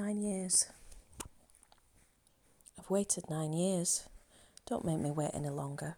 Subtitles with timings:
[0.00, 0.66] Nine years.
[2.78, 4.08] I've waited nine years.
[4.66, 5.96] Don't make me wait any longer.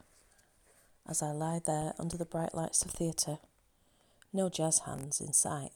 [1.08, 3.38] As I lie there under the bright lights of theatre,
[4.33, 5.70] no jazz hands in sight,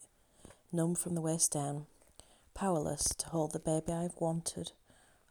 [0.72, 1.86] numb from the waist down,
[2.52, 4.72] powerless to hold the baby I've wanted,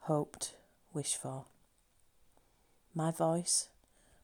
[0.03, 0.53] hoped,
[0.93, 1.43] wished for.
[2.93, 3.67] My voice,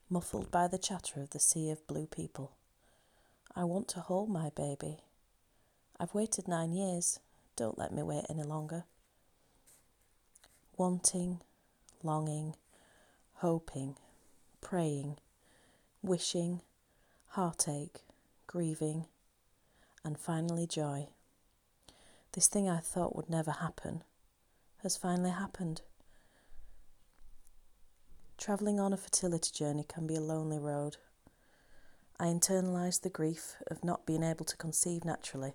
[0.09, 2.53] muffled by the chatter of the sea of blue people.
[3.53, 4.99] I want to hold my baby.
[5.99, 7.19] I've waited nine years.
[7.61, 8.85] Don't let me wait any longer.
[10.77, 11.41] Wanting,
[12.02, 12.55] longing,
[13.33, 13.97] hoping,
[14.61, 15.19] praying,
[16.02, 16.61] wishing,
[17.27, 18.02] heartache,
[18.47, 19.05] grieving,
[20.03, 21.09] and finally joy.
[22.31, 24.03] This thing I thought would never happen
[24.81, 25.83] has finally happened.
[28.39, 30.97] Travelling on a fertility journey can be a lonely road.
[32.19, 35.53] I internalised the grief of not being able to conceive naturally,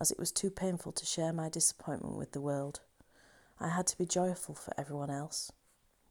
[0.00, 2.80] as it was too painful to share my disappointment with the world.
[3.60, 5.52] I had to be joyful for everyone else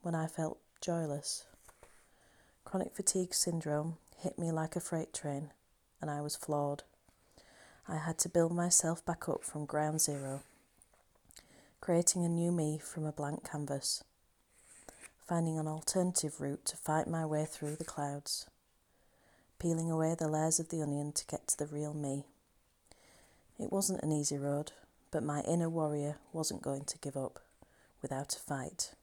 [0.01, 1.45] when I felt joyless.
[2.63, 5.51] Chronic fatigue syndrome hit me like a freight train,
[6.01, 6.83] and I was flawed.
[7.87, 10.43] I had to build myself back up from ground zero,
[11.81, 14.03] creating a new me from a blank canvas,
[15.27, 18.45] finding an alternative route to fight my way through the clouds
[19.59, 22.23] peeling away the layers of the onion to get to the real me.
[23.59, 24.71] It wasn't an easy road,
[25.11, 27.39] but my inner warrior wasn't going to give up
[28.01, 28.93] without a fight.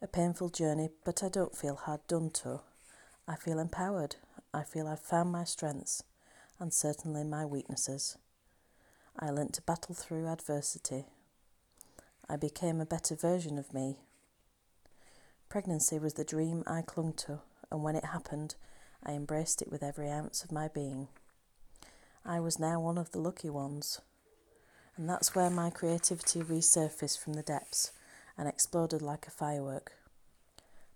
[0.00, 2.60] A painful journey, but I don't feel hard done to.
[3.26, 4.16] I feel empowered.
[4.54, 6.02] I feel I've found my strengths
[6.58, 8.16] and certainly my weaknesses.
[9.18, 11.04] I learnt to battle through adversity.
[12.28, 13.98] I became a better version of me.
[15.48, 18.54] Pregnancy was the dream I clung to, and when it happened,
[19.04, 21.08] I embraced it with every ounce of my being.
[22.24, 24.00] I was now one of the lucky ones.
[24.96, 27.92] And that's where my creativity resurfaced from the depths
[28.36, 29.92] and exploded like a firework.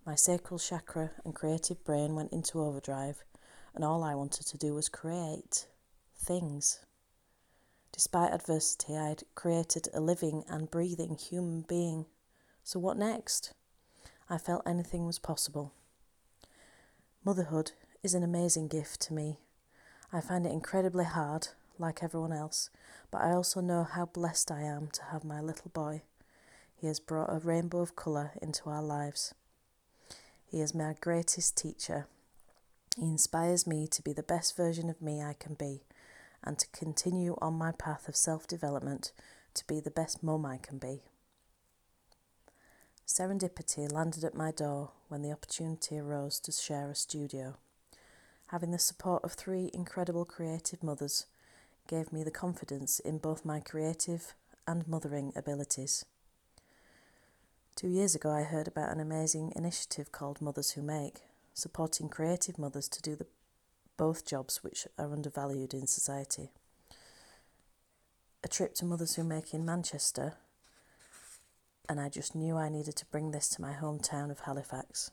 [0.05, 3.23] My sacral chakra and creative brain went into overdrive,
[3.75, 5.69] and all I wanted to do was create
[6.17, 6.81] things.
[7.93, 12.07] Despite adversity, I had created a living and breathing human being.
[12.65, 13.53] So, what next?
[14.29, 15.73] I felt anything was possible.
[17.25, 17.73] Motherhood
[18.03, 19.39] is an amazing gift to me.
[20.15, 22.69] I find it incredibly hard, like everyone else,
[23.11, 26.03] but I also know how blessed I am to have my little boy.
[26.75, 29.35] He has brought a rainbow of colour into our lives.
[30.45, 32.07] He is my greatest teacher.
[32.99, 35.85] He inspires me to be the best version of me I can be
[36.45, 39.13] and to continue on my path of self development
[39.55, 41.05] to be the best mum I can be.
[43.07, 47.57] Serendipity landed at my door when the opportunity arose to share a studio.
[48.53, 51.25] Having the support of three incredible creative mothers
[51.89, 54.35] gave me the confidence in both my creative
[54.69, 56.05] and mothering abilities.
[57.77, 61.23] Two years ago, I heard about an amazing initiative called Mothers Who Make,
[61.55, 63.25] supporting creative mothers to do the,
[63.97, 66.51] both jobs which are undervalued in society.
[68.45, 70.35] A trip to Mothers Who Make in Manchester,
[71.89, 75.11] and I just knew I needed to bring this to my hometown of Halifax.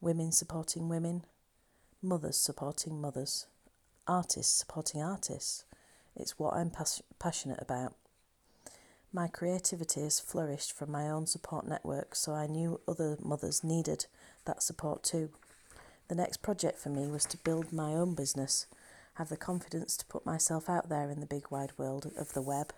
[0.00, 1.24] Women supporting women,
[2.02, 3.46] mothers supporting mothers,
[4.06, 5.64] artists supporting artists.
[6.14, 7.94] It's what I'm pas- passionate about.
[9.12, 14.06] My creativity has flourished from my own support network, so I knew other mothers needed
[14.44, 15.30] that support too.
[16.08, 18.66] The next project for me was to build my own business,
[19.14, 22.42] have the confidence to put myself out there in the big wide world of the
[22.42, 22.72] web,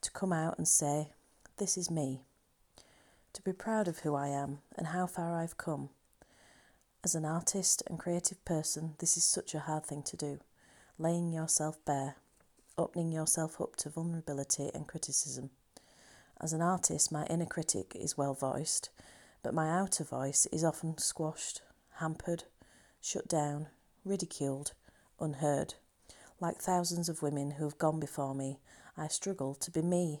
[0.00, 1.10] to come out and say,
[1.58, 2.22] This is me.
[3.34, 5.90] To be proud of who I am and how far I've come
[7.02, 10.38] as an artist and creative person, this is such a hard thing to do.
[10.98, 12.16] Laying yourself bare,
[12.76, 15.48] opening yourself up to vulnerability and criticism.
[16.40, 18.90] As an artist, my inner critic is well voiced,
[19.42, 21.62] but my outer voice is often squashed,
[22.00, 22.44] hampered,
[23.00, 23.68] shut down,
[24.04, 24.72] ridiculed,
[25.18, 25.74] unheard.
[26.38, 28.58] Like thousands of women who have gone before me,
[28.96, 30.20] I struggle to be me.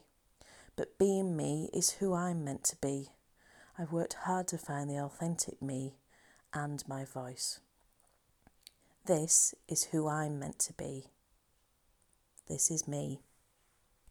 [0.76, 3.10] But being me is who I'm meant to be.
[3.78, 5.96] I've worked hard to find the authentic me
[6.52, 7.60] and my voice.
[9.06, 11.06] This is who I'm meant to be.
[12.48, 13.20] This is me.